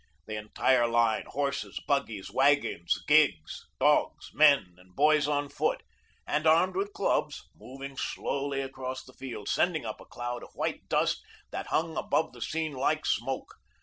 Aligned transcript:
The 0.25 0.35
entire 0.35 0.87
line, 0.87 1.25
horses, 1.27 1.79
buggies, 1.87 2.31
wagons, 2.31 2.97
gigs, 3.07 3.67
dogs, 3.79 4.31
men 4.33 4.73
and 4.79 4.95
boys 4.95 5.27
on 5.27 5.47
foot, 5.47 5.83
and 6.25 6.47
armed 6.47 6.75
with 6.75 6.91
clubs, 6.91 7.47
moved 7.53 7.99
slowly 7.99 8.61
across 8.61 9.03
the 9.03 9.13
fields, 9.13 9.51
sending 9.51 9.85
up 9.85 10.01
a 10.01 10.05
cloud 10.05 10.41
of 10.41 10.55
white 10.55 10.89
dust, 10.89 11.21
that 11.51 11.67
hung 11.67 11.97
above 11.97 12.33
the 12.33 12.41
scene 12.41 12.73
like 12.73 13.05
smoke. 13.05 13.53